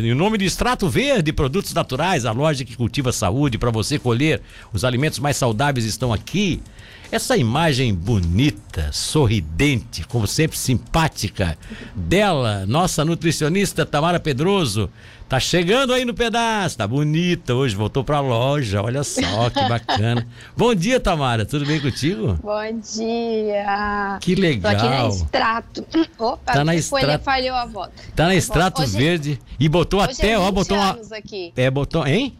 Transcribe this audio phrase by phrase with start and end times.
[0.00, 4.40] Em nome de Extrato Verde, produtos naturais, a loja que cultiva saúde para você colher
[4.72, 6.62] os alimentos mais saudáveis estão aqui.
[7.10, 11.56] Essa imagem bonita, sorridente, como sempre simpática
[11.94, 14.90] dela, nossa nutricionista Tamara Pedroso,
[15.26, 20.26] tá chegando aí no pedaço, tá bonita hoje, voltou pra loja, olha só que bacana.
[20.54, 22.38] Bom dia, Tamara, tudo bem contigo?
[22.42, 24.18] Bom dia.
[24.20, 24.72] Que legal.
[24.72, 25.86] Tô aqui na Extrato.
[26.18, 27.24] Opa, Tá na Extrato.
[27.24, 27.92] falhou a volta.
[28.14, 31.54] Tá na Extrato Hoje- Verde e botou Hoje até, é 20 ó, botou uma aqui.
[31.56, 32.37] é, botou, hein?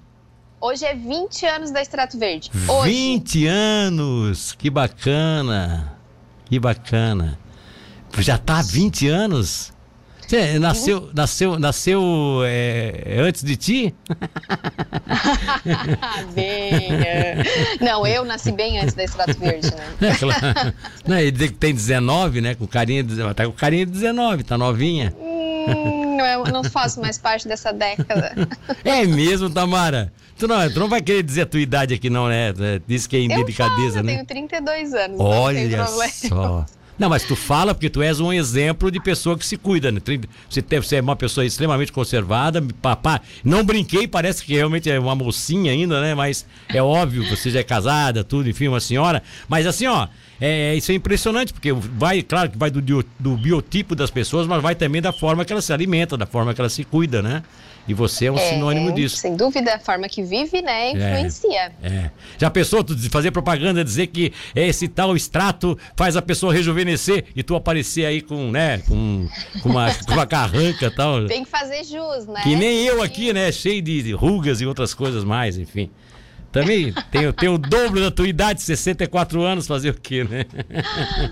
[0.61, 2.51] Hoje é 20 anos da Extrato Verde.
[2.67, 2.91] Hoje.
[2.91, 4.55] 20 anos!
[4.59, 5.97] Que bacana!
[6.47, 7.39] Que bacana!
[8.19, 9.73] Já tá há 20 anos?
[10.27, 12.03] Você nasceu, nasceu, nasceu
[12.45, 13.95] é, antes de ti?
[16.35, 16.93] bem.
[16.93, 17.43] é.
[17.81, 20.11] Não, eu nasci bem antes da Extrato Verde, né?
[20.11, 20.75] É, claro.
[21.07, 22.55] Não, ele tem 19, né?
[22.55, 25.15] Com carinha, de- tá com carinha de 19, tá novinha.
[25.19, 28.35] Hum, não, eu não faço mais parte dessa década.
[28.85, 30.13] É mesmo, Tamara?
[30.39, 32.53] Tu não, tu não vai querer dizer a tua idade aqui, não, né?
[32.87, 34.13] Diz que é Eu indelicadeza, eu né?
[34.15, 35.19] tenho 32 anos.
[35.19, 36.09] Olha problema.
[36.09, 36.67] só.
[36.99, 40.01] Não, mas tu fala porque tu és um exemplo de pessoa que se cuida, né?
[40.51, 43.21] Você, você é uma pessoa extremamente conservada, papá.
[43.45, 46.15] Não brinquei, parece que realmente é uma mocinha ainda, né?
[46.15, 49.23] Mas é óbvio, você já é casada, tudo, enfim, uma senhora.
[49.49, 50.09] Mas assim, ó,
[50.41, 54.61] é, isso é impressionante, porque vai, claro que vai do, do biotipo das pessoas, mas
[54.61, 57.45] vai também da forma que ela se alimenta, da forma que ela se cuida, né?
[57.89, 59.17] E você é um É, sinônimo disso.
[59.17, 61.73] Sem dúvida, a forma que vive, né, influencia.
[61.83, 62.11] É.
[62.39, 67.43] Já pensou tu fazer propaganda, dizer que esse tal extrato faz a pessoa rejuvenescer e
[67.43, 69.27] tu aparecer aí com, né, com,
[69.63, 71.27] com uma, com uma carranca e tal.
[71.27, 72.43] Tem que fazer jus, né?
[72.43, 73.51] Que nem eu aqui, né?
[73.51, 75.91] Cheio de de rugas e outras coisas mais, enfim.
[76.51, 80.47] Também tenho, tenho o dobro da tua idade, 64 anos, fazer o quê, né?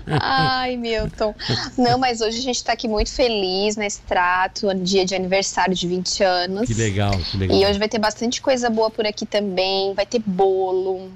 [0.07, 1.33] Ai, Milton.
[1.77, 5.87] Não, mas hoje a gente tá aqui muito feliz na Extrato, dia de aniversário de
[5.87, 6.67] 20 anos.
[6.67, 7.57] Que legal, que legal.
[7.57, 9.93] E hoje vai ter bastante coisa boa por aqui também.
[9.93, 11.09] Vai ter bolo,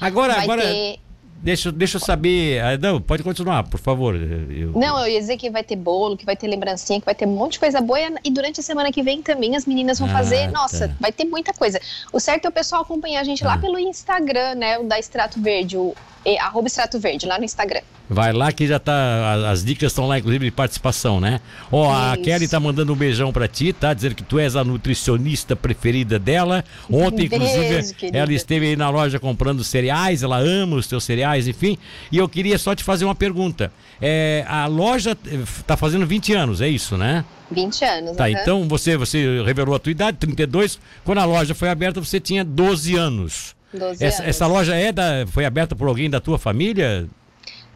[0.00, 0.98] Agora, vai agora, ter.
[1.42, 2.60] Deixa, deixa eu saber.
[2.62, 4.14] ah, Não, pode continuar, por favor.
[4.14, 7.14] Eu- Não, eu ia dizer que vai ter bolo, que vai ter lembrancinha, que vai
[7.14, 7.98] ter um monte de coisa boa.
[8.24, 10.48] E durante a semana que vem também as meninas vão Ah, fazer.
[10.50, 10.94] Nossa, tá.
[11.00, 11.80] vai ter muita coisa.
[12.12, 13.48] O certo é o pessoal acompanhar a gente Ah.
[13.48, 14.78] lá pelo Instagram, né?
[14.78, 15.94] O da Extrato Verde, o
[16.24, 17.80] e, arroba Extrato Verde, lá no Instagram.
[18.08, 18.92] Vai lá que já tá.
[18.92, 21.40] a- As dicas estão lá, inclusive, de participação, né?
[21.70, 22.24] Ó, a Isso.
[22.24, 23.94] Kelly tá mandando um beijão pra ti, tá?
[23.94, 26.64] Dizendo que tu és a nutricionista preferida dela.
[26.90, 28.18] Ontem, Beijo, inclusive, querida.
[28.18, 31.78] ela esteve aí na loja comprando cereais, ela ama os teus cereais, enfim.
[32.10, 33.72] E eu queria só te fazer uma pergunta.
[34.02, 37.24] É, a loja eh, tá fazendo 20 anos, é isso, né?
[37.50, 38.16] 20 anos.
[38.16, 38.32] Tá, aham.
[38.32, 40.80] então você, você revelou a tua idade, 32.
[41.04, 43.54] Quando a loja foi aberta, você tinha 12 anos.
[43.72, 47.08] 12 Essa, essa loja é da, foi aberta por alguém da tua família?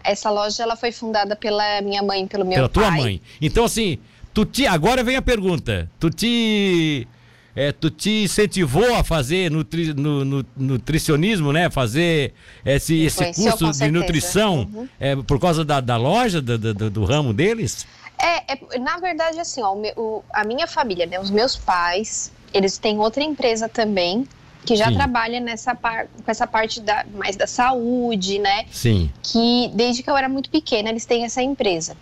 [0.02, 2.82] Essa loja ela foi fundada pela minha mãe, pelo meu pela pai.
[2.82, 3.22] tua mãe.
[3.40, 3.98] Então, assim,
[4.34, 5.90] tu te, agora vem a pergunta.
[5.98, 7.08] Tu te.
[7.56, 11.70] é, tu te incentivou a fazer nutri, no, no- nutricionismo, né?
[11.70, 12.34] Fazer
[12.66, 14.88] esse, esse curso de nutrição Uhum.
[15.00, 17.86] é, por causa da, da loja, do, do- do ramo deles?
[18.18, 22.76] É, é, na verdade, assim, ó, o- a minha família, né, os meus pais, eles
[22.76, 24.26] têm outra empresa também
[24.64, 24.94] que já Sim.
[24.94, 28.64] trabalha nessa par, com essa parte da, mais da saúde, né?
[28.70, 29.10] Sim.
[29.22, 31.96] Que desde que eu era muito pequena eles têm essa empresa.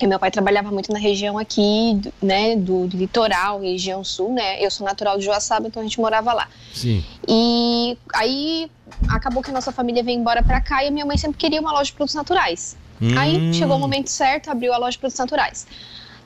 [0.00, 4.60] E meu pai trabalhava muito na região aqui, né, do, do litoral, região sul, né?
[4.64, 6.48] Eu sou natural de Joaçaba, então a gente morava lá.
[6.74, 7.04] Sim.
[7.28, 8.68] E aí
[9.08, 11.60] acabou que a nossa família veio embora pra cá e a minha mãe sempre queria
[11.60, 12.76] uma loja de produtos naturais.
[13.16, 15.66] Aí Hum, chegou o momento certo, abriu a loja de produtos naturais.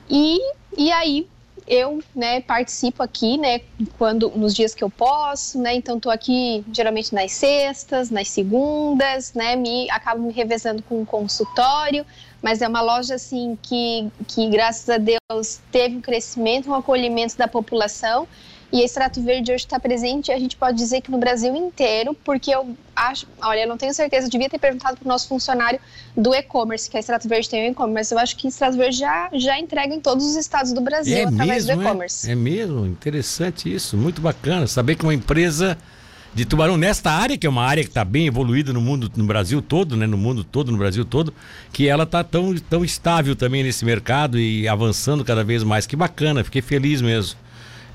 [0.09, 0.39] E,
[0.77, 1.27] e aí
[1.67, 3.61] eu, né, participo aqui, né,
[3.97, 5.75] quando nos dias que eu posso, né?
[5.75, 9.55] Então tô aqui geralmente nas sextas, nas segundas, né?
[9.55, 12.05] Me acabo me revezando com o consultório,
[12.41, 17.37] mas é uma loja assim que que graças a Deus teve um crescimento, um acolhimento
[17.37, 18.27] da população.
[18.71, 22.13] E a Extrato Verde hoje está presente, a gente pode dizer que no Brasil inteiro,
[22.13, 25.27] porque eu acho, olha, eu não tenho certeza, eu devia ter perguntado para o nosso
[25.29, 25.79] funcionário
[26.17, 28.97] do e-commerce, que a Extrato Verde tem o e-commerce, eu acho que a Extrato Verde
[28.97, 32.27] já, já entrega em todos os estados do Brasil É através mesmo, do e-commerce.
[32.27, 34.67] é, é mesmo, interessante isso, muito bacana.
[34.67, 35.77] Saber que uma empresa
[36.33, 39.25] de tubarão nesta área, que é uma área que está bem evoluída no mundo, no
[39.25, 40.05] Brasil todo, né?
[40.05, 41.33] No mundo todo, no Brasil todo,
[41.71, 45.87] que ela está tão, tão estável também nesse mercado e avançando cada vez mais.
[45.87, 47.39] Que bacana, fiquei feliz mesmo.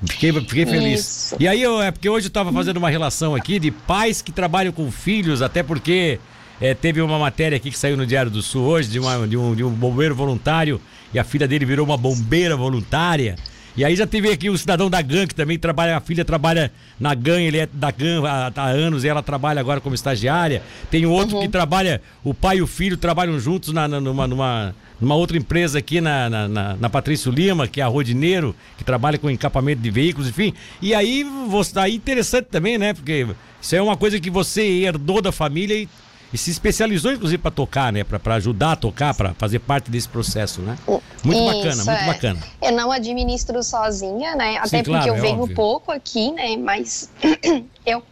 [0.05, 0.99] Fiquei, fiquei feliz.
[0.99, 1.35] Isso.
[1.39, 4.31] E aí, eu, é porque hoje eu estava fazendo uma relação aqui de pais que
[4.31, 6.19] trabalham com filhos, até porque
[6.61, 9.37] é, teve uma matéria aqui que saiu no Diário do Sul hoje de, uma- de
[9.37, 10.79] um, de um bombeiro voluntário
[11.13, 13.35] e a filha dele virou uma bombeira voluntária.
[13.75, 16.71] E aí já teve aqui o cidadão da GAN, que também trabalha, a filha trabalha
[16.99, 20.61] na GAN, ele é da GAN há, há anos e ela trabalha agora como estagiária.
[20.91, 24.75] Tem outro que trabalha, o pai e o filho trabalham juntos na, na- numa, numa,
[24.99, 28.83] numa outra empresa aqui na, na, na, na Patrício Lima, que é a Rodineiro, que
[28.83, 30.53] trabalha com encapamento de veículos, enfim.
[30.81, 32.93] E aí, você, aí interessante também, né?
[32.93, 33.27] Porque
[33.61, 35.89] isso é uma coisa que você herdou da família e,
[36.31, 38.03] e se especializou, inclusive, para tocar, né?
[38.03, 40.77] Para ajudar a tocar, para fazer parte desse processo, né?
[41.23, 42.05] Muito Isso, bacana, muito é.
[42.05, 42.39] bacana.
[42.61, 44.57] Eu não administro sozinha, né?
[44.57, 45.55] Até Sim, porque claro, eu é venho óbvio.
[45.55, 46.57] pouco aqui, né?
[46.57, 47.09] Mas
[47.85, 48.03] eu,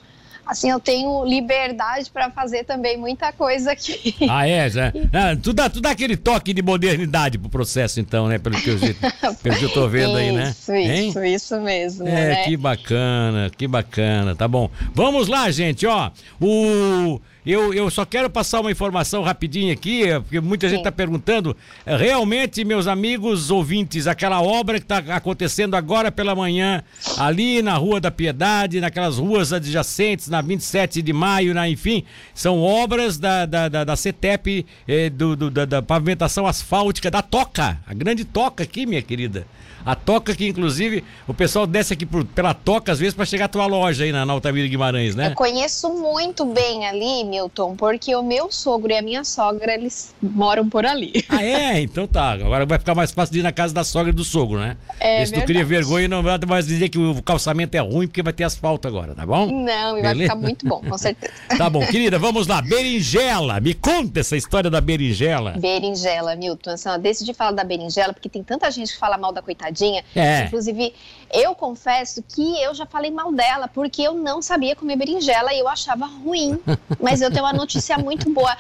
[0.51, 4.13] assim, eu tenho liberdade para fazer também muita coisa aqui.
[4.30, 4.69] Ah, é?
[4.69, 4.92] Já.
[5.13, 8.38] Ah, tu, dá, tu dá aquele toque de modernidade pro processo, então, né?
[8.38, 8.77] Pelo que eu,
[9.42, 10.50] pelo que eu tô vendo aí, né?
[10.51, 11.09] Isso, Hein?
[11.09, 12.44] isso, isso mesmo, É, né?
[12.44, 14.69] que bacana, que bacana, tá bom.
[14.94, 16.12] Vamos lá, gente, ó.
[16.39, 17.19] O.
[17.43, 20.81] Eu, eu só quero passar uma informação rapidinho aqui, é, porque muita gente Sim.
[20.81, 21.57] está perguntando.
[21.85, 26.83] É, Realmente, meus amigos ouvintes, aquela obra que está acontecendo agora pela manhã,
[27.17, 32.03] ali na Rua da Piedade, naquelas ruas adjacentes, na 27 de maio, na, enfim,
[32.35, 37.23] são obras da, da, da, da CETEP, eh, do, do- da, da pavimentação asfáltica, da
[37.23, 39.47] Toca, a grande Toca aqui, minha querida.
[39.83, 43.45] A Toca que, inclusive, o pessoal desce aqui por- pela Toca, às vezes, para chegar
[43.45, 45.29] à tua loja aí na, na Altamira Guimarães, né?
[45.31, 50.13] Eu conheço muito bem ali, Milton, porque o meu sogro e a minha sogra, eles
[50.22, 51.25] moram por ali.
[51.30, 51.81] Ah, é?
[51.92, 52.31] Então tá.
[52.31, 54.78] Agora vai ficar mais fácil de ir na casa da sogra e do sogro, né?
[55.00, 58.22] É Se tu cria vergonha, não vai mais dizer que o calçamento é ruim, porque
[58.22, 59.48] vai ter asfalto agora, tá bom?
[59.48, 61.31] Não, e vai ficar muito bom, com certeza.
[61.57, 62.62] Tá bom, querida, vamos lá.
[62.62, 65.51] Berinjela, me conta essa história da berinjela.
[65.60, 66.72] Berinjela, Milton.
[66.72, 70.04] Assim, ó, decidi falar da berinjela porque tem tanta gente que fala mal da coitadinha.
[70.16, 70.45] É.
[70.45, 70.94] Inclusive,
[71.31, 75.60] eu confesso que eu já falei mal dela porque eu não sabia comer berinjela e
[75.60, 76.60] eu achava ruim.
[77.00, 78.56] Mas eu tenho uma notícia muito boa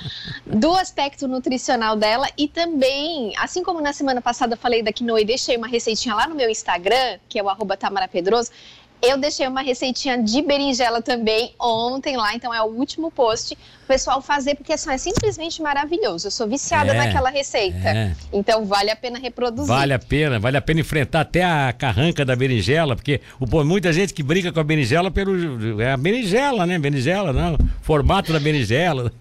[0.45, 5.21] do aspecto nutricional dela e também, assim como na semana passada eu falei da quinoa
[5.21, 8.51] e deixei uma receitinha lá no meu Instagram, que é o arroba Tamara Pedroso,
[9.01, 13.53] eu deixei uma receitinha de berinjela também ontem lá, então é o último post.
[13.83, 16.27] O pessoal fazer, porque assim, é simplesmente maravilhoso.
[16.27, 17.89] Eu sou viciada É, naquela receita.
[17.89, 18.15] é.
[18.31, 19.67] Então vale a pena reproduzir.
[19.67, 23.91] Vale a pena, vale a pena enfrentar até a carranca da berinjela, porque o, muita
[23.91, 25.81] gente que briga com a berinjela pelo.
[25.81, 26.79] É a berinjela, né?
[26.79, 27.57] Berinjela, não.
[27.81, 29.11] Formato da berinjela.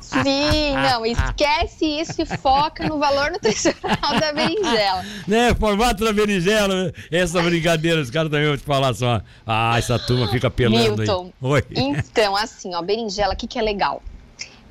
[0.00, 5.04] Sim, não, esquece isso e foca no valor nutricional da berinjela.
[5.26, 5.54] né?
[5.54, 6.92] Formato da berinjela.
[7.10, 9.19] Essa brincadeira, os caras também vão te falar só.
[9.46, 11.50] Ah, essa turma fica pelando Milton, aí.
[11.50, 11.64] Oi.
[11.70, 14.02] Então, assim, ó, berinjela, o que, que é legal?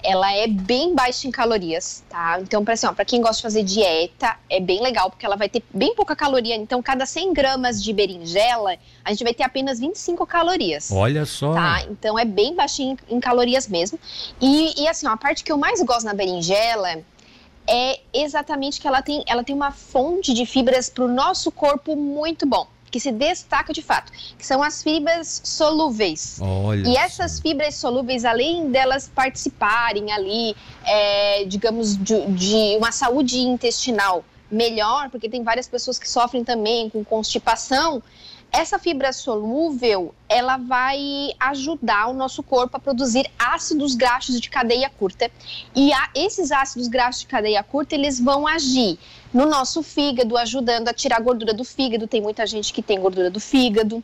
[0.01, 2.39] Ela é bem baixa em calorias, tá?
[2.39, 5.35] Então, para assim, ó, pra quem gosta de fazer dieta, é bem legal, porque ela
[5.35, 6.55] vai ter bem pouca caloria.
[6.55, 10.89] Então, cada 100 gramas de berinjela, a gente vai ter apenas 25 calorias.
[10.91, 11.53] Olha só.
[11.53, 11.83] Tá?
[11.89, 13.99] Então é bem baixinho em calorias mesmo.
[14.39, 17.03] E, e, assim, ó, a parte que eu mais gosto na berinjela
[17.69, 21.95] é exatamente que ela tem, ela tem uma fonte de fibras para o nosso corpo
[21.95, 26.39] muito bom, que se destaca de fato, que são as fibras solúveis.
[26.41, 26.87] Olha.
[26.87, 30.55] E essas fibras solúveis, além delas participarem ali,
[30.85, 36.89] é, digamos, de, de uma saúde intestinal melhor, porque tem várias pessoas que sofrem também
[36.89, 38.01] com constipação,
[38.51, 44.89] essa fibra solúvel, ela vai ajudar o nosso corpo a produzir ácidos graxos de cadeia
[44.89, 45.29] curta.
[45.75, 48.97] E a, esses ácidos graxos de cadeia curta, eles vão agir
[49.31, 52.07] no nosso fígado, ajudando a tirar gordura do fígado.
[52.07, 54.03] Tem muita gente que tem gordura do fígado.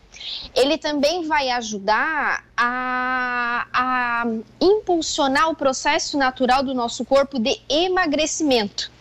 [0.53, 4.25] Ele também vai ajudar a, a
[4.61, 8.94] impulsionar o processo natural do nosso corpo de emagrecimento.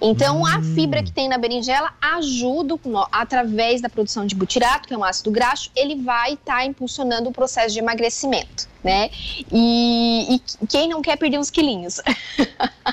[0.00, 2.74] Então, a fibra que tem na berinjela ajuda,
[3.10, 7.32] através da produção de butirato, que é um ácido graxo, ele vai estar impulsionando o
[7.32, 9.10] processo de emagrecimento, né?
[9.52, 12.00] E, e quem não quer perder uns quilinhos?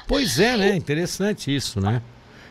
[0.08, 0.76] Pois é, né?
[0.76, 2.02] Interessante isso, né?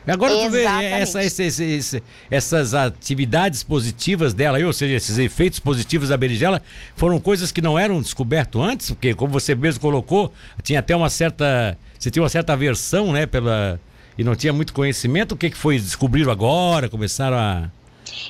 [0.07, 0.65] Agora tu vê
[1.01, 6.61] essa, esse- esse- essas atividades positivas dela, ou seja, esses efeitos positivos da berinjela,
[6.97, 10.33] foram coisas que não eram descobertas antes, porque como você mesmo colocou,
[10.63, 11.79] tinha até uma certa.
[11.99, 13.27] Você tinha uma certa aversão, né?
[13.27, 13.79] Pela,
[14.17, 15.33] e não tinha muito conhecimento.
[15.33, 15.79] O que, que foi?
[15.79, 16.89] Descobriram agora?
[16.89, 17.71] Começaram a,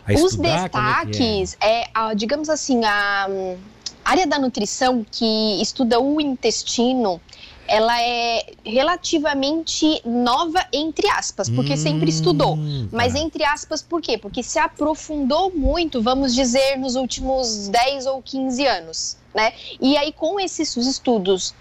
[0.06, 0.48] a Os estudar?
[0.48, 0.60] É é?
[0.62, 3.56] destaques, é, a- digamos assim, a hum,
[4.04, 7.20] área da nutrição que estuda o intestino,
[7.66, 12.54] ela é relativamente nova, entre aspas, porque sempre estudou.
[12.56, 12.96] Hum, tá.
[12.96, 14.18] Mas entre aspas, por quê?
[14.18, 19.16] Porque se aprofundou muito, vamos dizer, nos últimos 10 ou 15 anos.
[19.34, 19.52] Né?
[19.80, 21.54] E aí, com esses estudos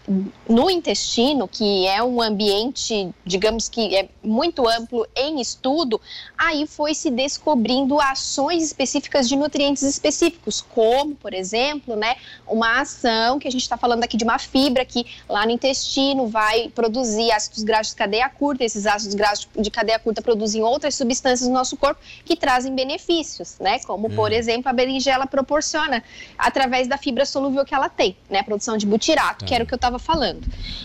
[0.48, 6.00] no intestino, que é um ambiente, digamos que é muito amplo em estudo,
[6.41, 12.15] aí foi se descobrindo ações específicas de nutrientes específicos, como, por exemplo, né,
[12.48, 16.27] uma ação que a gente está falando aqui de uma fibra que lá no intestino
[16.27, 20.95] vai produzir ácidos graxos de cadeia curta, esses ácidos graxos de cadeia curta produzem outras
[20.95, 26.03] substâncias no nosso corpo que trazem benefícios, né, como, por exemplo, a berinjela proporciona
[26.38, 28.39] através da fibra solúvel que ela tem, né?
[28.39, 30.41] A produção de butirato, que era o que eu estava falando.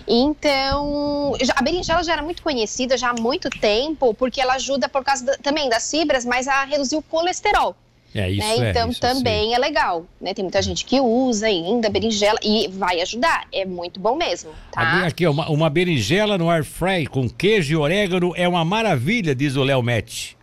[0.07, 5.03] Então, a berinjela já era muito conhecida já há muito tempo, porque ela ajuda por
[5.03, 7.77] causa da, também das fibras, mas a reduzir o colesterol.
[8.13, 8.67] É, isso né?
[8.67, 10.35] é, então isso também é legal, né?
[10.35, 15.07] Tem muita gente que usa ainda berinjela e vai ajudar, é muito bom mesmo, tá?
[15.07, 19.55] Aqui, uma, uma berinjela no air fry com queijo e orégano é uma maravilha, diz
[19.55, 20.36] o Léo Met.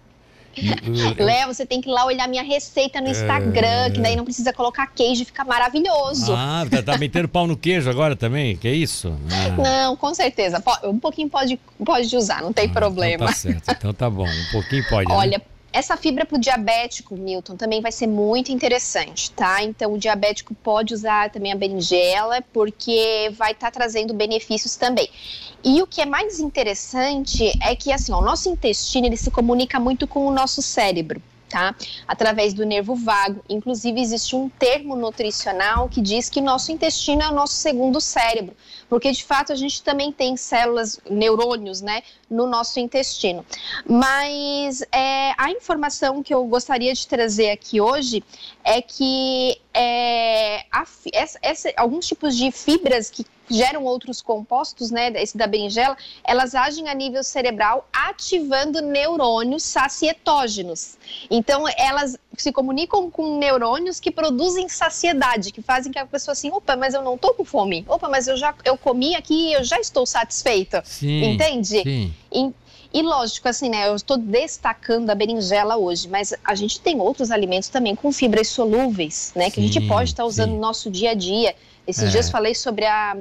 [1.17, 3.89] Léo, você tem que ir lá olhar minha receita no Instagram, é...
[3.89, 6.33] que daí não precisa colocar queijo, fica maravilhoso.
[6.33, 8.55] Ah, tá, tá metendo pau no queijo agora também?
[8.57, 9.15] Que é isso?
[9.31, 9.61] Ah.
[9.61, 10.63] Não, com certeza.
[10.83, 13.15] Um pouquinho pode, pode usar, não tem ah, problema.
[13.15, 14.27] Então tá certo, então tá bom.
[14.27, 15.09] Um pouquinho pode.
[15.09, 15.15] Né?
[15.15, 15.43] Olha, né?
[15.73, 19.63] Essa fibra para o diabético, Milton, também vai ser muito interessante, tá?
[19.63, 25.09] Então, o diabético pode usar também a berinjela, porque vai estar tá trazendo benefícios também.
[25.63, 29.31] E o que é mais interessante é que, assim, ó, o nosso intestino, ele se
[29.31, 31.19] comunica muito com o nosso cérebro
[31.53, 31.75] tá?
[32.07, 33.39] Através do nervo vago.
[33.47, 38.55] Inclusive, existe um termo nutricional que diz que nosso intestino é o nosso segundo cérebro,
[38.89, 43.45] porque de fato a gente também tem células, neurônios, né, no nosso intestino.
[43.87, 48.23] Mas é, a informação que eu gostaria de trazer aqui hoje
[48.63, 50.32] é que é,
[50.73, 55.95] a, essa, essa, alguns tipos de fibras que geram outros compostos, né, esse da berinjela,
[56.23, 60.97] elas agem a nível cerebral ativando neurônios sacietógenos.
[61.29, 66.49] Então, elas se comunicam com neurônios que produzem saciedade, que fazem que a pessoa assim,
[66.51, 67.85] opa, mas eu não tô com fome.
[67.87, 70.81] Opa, mas eu já eu comi aqui e eu já estou satisfeita.
[70.83, 71.83] Sim, Entende?
[71.83, 72.13] Sim.
[72.31, 72.51] E,
[72.93, 73.87] e lógico, assim, né?
[73.87, 78.49] Eu estou destacando a berinjela hoje, mas a gente tem outros alimentos também com fibras
[78.49, 79.49] solúveis, né?
[79.49, 80.55] Que sim, a gente pode estar usando sim.
[80.55, 81.55] no nosso dia a dia.
[81.87, 82.07] Esses é.
[82.09, 83.17] dias falei sobre a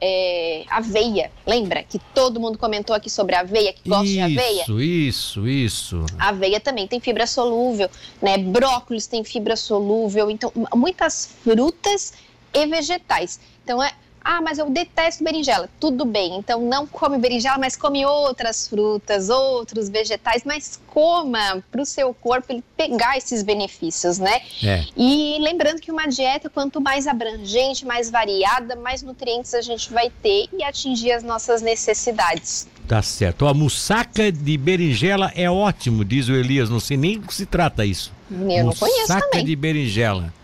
[0.00, 1.30] é, aveia.
[1.46, 4.62] Lembra que todo mundo comentou aqui sobre a aveia, que gosta isso, de aveia?
[4.62, 6.06] Isso, isso, isso.
[6.18, 8.38] A aveia também tem fibra solúvel, né?
[8.38, 12.12] Brócolis tem fibra solúvel, então muitas frutas
[12.52, 13.40] e vegetais.
[13.64, 13.92] Então é
[14.30, 15.70] ah, mas eu detesto berinjela.
[15.80, 21.80] Tudo bem, então não come berinjela, mas come outras frutas, outros vegetais, mas coma para
[21.80, 24.42] o seu corpo ele pegar esses benefícios, né?
[24.62, 24.84] É.
[24.94, 30.10] E lembrando que uma dieta, quanto mais abrangente, mais variada, mais nutrientes a gente vai
[30.22, 32.68] ter e atingir as nossas necessidades.
[32.86, 33.46] Tá certo.
[33.46, 36.68] A mussaca de berinjela é ótimo, diz o Elias.
[36.68, 38.12] Não sei nem o que se trata isso.
[38.30, 39.42] Eu não conheço também.
[39.42, 40.34] De berinjela.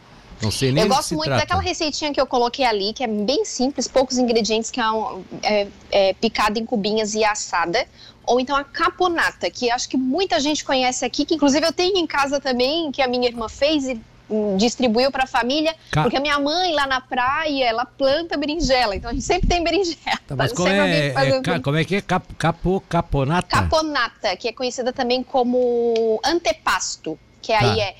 [0.44, 1.40] Não sei nem Eu gosto muito trata.
[1.40, 5.24] daquela receitinha que eu coloquei ali, que é bem simples, poucos ingredientes, que é, um,
[5.42, 7.86] é, é picada em cubinhas e assada.
[8.26, 11.98] Ou então a caponata, que acho que muita gente conhece aqui, que inclusive eu tenho
[11.98, 16.02] em casa também, que a minha irmã fez e hum, distribuiu para a família, Ca...
[16.02, 19.62] porque a minha mãe lá na praia, ela planta berinjela, então a gente sempre tem
[19.62, 20.18] berinjela.
[20.26, 22.00] Tá, mas como é, é ca, como é que é?
[22.00, 23.48] Cap, capo, caponata?
[23.48, 27.58] Caponata, que é conhecida também como antepasto, que tá.
[27.58, 27.94] aí é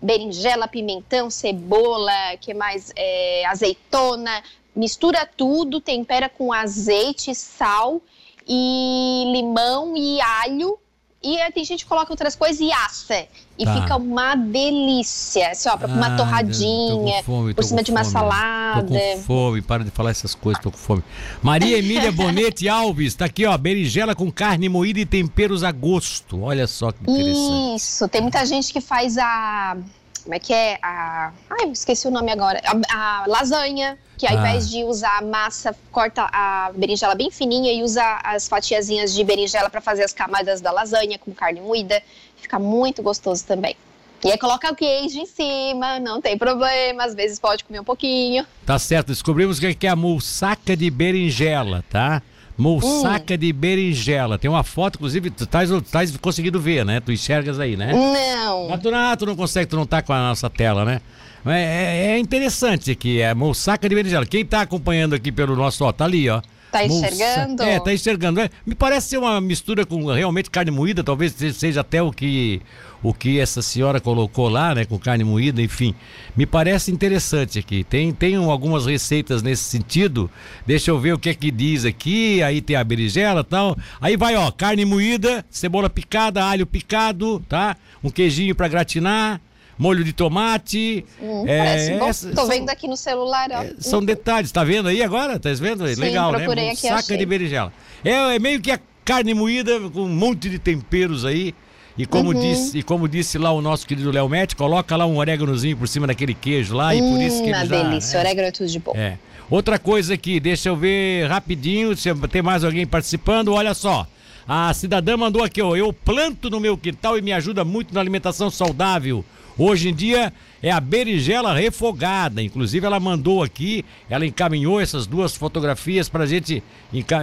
[0.00, 2.92] berinjela, pimentão, cebola, que mais?
[2.96, 4.42] É, azeitona.
[4.74, 8.00] Mistura tudo, tempera com azeite, sal
[8.46, 10.78] e limão e alho.
[11.22, 13.26] E tem gente que coloca outras coisas e assa.
[13.58, 13.74] E tá.
[13.74, 15.50] fica uma delícia.
[15.50, 18.88] Assim, ó, pra ah, uma torradinha, fome, por cima de uma salada.
[18.88, 21.04] Tô com fome, para de falar essas coisas, tô com fome.
[21.42, 26.42] Maria Emília Bonete Alves, tá aqui, ó, berinjela com carne moída e temperos a gosto.
[26.42, 27.76] Olha só que interessante.
[27.76, 29.76] Isso, tem muita gente que faz a
[30.22, 30.78] como é que é?
[30.82, 31.32] A.
[31.50, 32.60] Ai, esqueci o nome agora.
[32.64, 34.38] A, a lasanha, que ao ah.
[34.38, 39.22] invés de usar a massa, corta a berinjela bem fininha e usa as fatiazinhas de
[39.24, 42.02] berinjela para fazer as camadas da lasanha com carne moída.
[42.36, 43.76] Fica muito gostoso também.
[44.22, 47.84] E aí coloca o queijo em cima, não tem problema, às vezes pode comer um
[47.84, 48.44] pouquinho.
[48.66, 52.22] Tá certo, descobrimos que é a moussaka de berinjela, tá?
[52.60, 53.38] Moussaka hum.
[53.38, 54.38] de berinjela.
[54.38, 57.00] Tem uma foto, inclusive, tu estás tá conseguindo ver, né?
[57.00, 57.92] Tu enxergas aí, né?
[57.92, 58.68] Não.
[58.68, 61.00] Mas tu não, tu não consegue, tu não tá com a nossa tela, né?
[61.46, 64.26] É, é, é interessante aqui, é moussaka de berinjela.
[64.26, 66.42] Quem tá acompanhando aqui pelo nosso, ó, tá ali, ó.
[66.70, 67.62] Tá enxergando?
[67.62, 68.40] É, tá enxergando.
[68.40, 72.60] É, me parece ser uma mistura com realmente carne moída, talvez seja até o que
[73.02, 75.94] o que essa senhora colocou lá, né, com carne moída, enfim.
[76.36, 77.84] Me parece interessante aqui.
[77.84, 80.30] Tem tem algumas receitas nesse sentido.
[80.66, 82.42] Deixa eu ver o que é que diz aqui.
[82.42, 83.76] Aí tem a berinjela, tal.
[84.00, 87.76] Aí vai, ó, carne moída, cebola picada, alho picado, tá?
[88.02, 89.40] Um queijinho para gratinar
[89.80, 91.06] molho de tomate.
[91.22, 91.98] Hum, é.
[92.06, 93.48] Essa, Tô vendo aqui no celular.
[93.50, 93.62] Ó.
[93.62, 95.40] É, são detalhes, tá vendo aí agora?
[95.40, 95.88] Tá vendo?
[95.88, 96.74] Sim, Legal, né?
[96.74, 97.16] Saca achei.
[97.16, 97.72] de berinjela.
[98.04, 101.54] É, é meio que a carne moída com um monte de temperos aí.
[101.98, 102.40] E como, uhum.
[102.40, 105.88] disse, e como disse lá o nosso querido Léo Mete, coloca lá um oréganozinho por
[105.88, 107.82] cima daquele queijo lá hum, e por isso que ele uma já...
[107.82, 108.92] delícia, é, orégano é tudo de bom.
[108.94, 109.18] É.
[109.50, 114.06] Outra coisa aqui, deixa eu ver rapidinho, se tem mais alguém participando, olha só.
[114.52, 115.76] A cidadã mandou aqui, ó.
[115.76, 119.24] Eu planto no meu quintal e me ajuda muito na alimentação saudável.
[119.56, 122.42] Hoje em dia é a berinjela refogada.
[122.42, 126.64] Inclusive, ela mandou aqui, ela encaminhou essas duas fotografias para a gente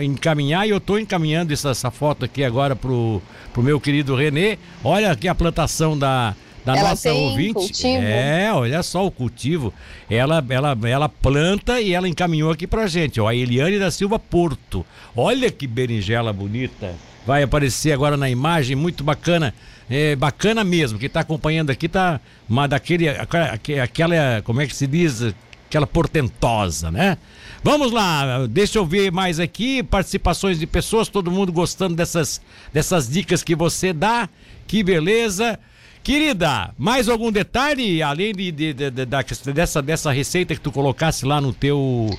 [0.01, 4.57] encaminhar e eu estou encaminhando essa, essa, foto aqui agora pro, pro meu querido Renê.
[4.81, 7.55] Olha aqui a plantação da, da ela nossa ouvinte.
[7.55, 8.03] Cultivo.
[8.03, 9.73] É, olha só o cultivo.
[10.09, 13.27] Ela, ela, ela planta e ela encaminhou aqui pra gente, ó.
[13.27, 14.85] A Eliane da Silva Porto.
[15.13, 16.95] Olha que berinjela bonita.
[17.27, 19.53] Vai aparecer agora na imagem, muito bacana
[19.89, 20.97] é, bacana mesmo.
[20.97, 25.35] Quem está acompanhando aqui tá uma daquele, aquela, como é que se diz?
[25.67, 27.17] Aquela portentosa, né?
[27.61, 32.41] Vamos lá, deixa eu ver mais aqui, participações de pessoas, todo mundo gostando dessas,
[32.71, 34.29] dessas dicas que você dá.
[34.65, 35.59] Que beleza.
[36.01, 41.25] Querida, mais algum detalhe além de, de, de, de, dessa, dessa receita que tu colocasse
[41.25, 42.09] lá no teu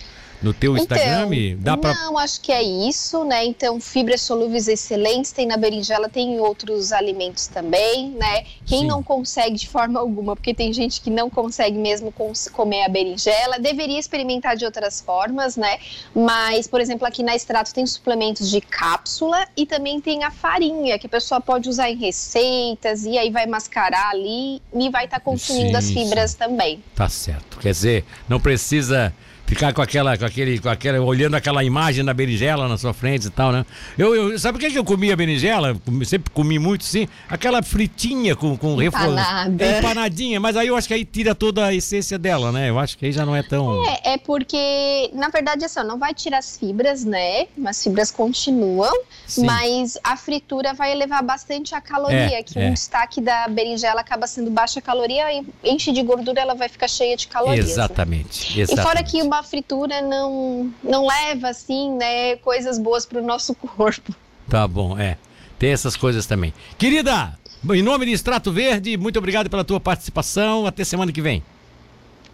[0.42, 1.56] no teu então, Instagram?
[1.58, 1.94] Dá pra...
[1.94, 3.44] Não, acho que é isso, né?
[3.44, 8.44] Então, fibras solúveis excelentes tem na berinjela, tem em outros alimentos também, né?
[8.64, 8.86] Quem Sim.
[8.86, 12.12] não consegue de forma alguma, porque tem gente que não consegue mesmo
[12.52, 15.78] comer a berinjela, deveria experimentar de outras formas, né?
[16.14, 20.98] Mas, por exemplo, aqui na Extrato tem suplementos de cápsula e também tem a farinha,
[20.98, 25.18] que a pessoa pode usar em receitas e aí vai mascarar ali e vai estar
[25.18, 26.38] tá consumindo sim, as fibras sim.
[26.38, 26.82] também.
[26.94, 27.58] Tá certo.
[27.58, 29.12] Quer dizer, não precisa
[29.48, 33.26] ficar com aquela, com aquele, com aquela, olhando aquela imagem da berinjela na sua frente
[33.26, 33.64] e tal, né?
[33.96, 35.76] Eu, eu sabe o que, que eu comia berinjela?
[36.04, 37.08] Sempre comi muito, sim.
[37.28, 39.64] Aquela fritinha com, com Empanada.
[39.64, 42.68] É, empanadinha, mas aí eu acho que aí tira toda a essência dela, né?
[42.68, 43.84] Eu acho que aí já não é tão.
[43.86, 47.46] É, é porque, na verdade, assim, não vai tirar as fibras, né?
[47.64, 48.92] As fibras continuam,
[49.26, 49.44] sim.
[49.44, 52.68] mas a fritura vai elevar bastante a caloria, é, que é.
[52.68, 55.24] um destaque da berinjela acaba sendo baixa caloria,
[55.64, 57.70] enche de gordura, ela vai ficar cheia de calorias.
[57.70, 58.56] Exatamente.
[58.56, 58.62] Né?
[58.62, 58.72] exatamente.
[58.72, 63.24] E fora que uma a fritura não, não leva, assim, né, coisas boas para o
[63.24, 64.14] nosso corpo.
[64.48, 65.16] Tá bom, é.
[65.58, 66.54] Tem essas coisas também.
[66.76, 67.36] Querida,
[67.70, 70.66] em nome de Extrato Verde, muito obrigado pela tua participação.
[70.66, 71.42] Até semana que vem.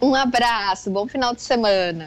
[0.01, 2.03] Um abraço, bom final de semana.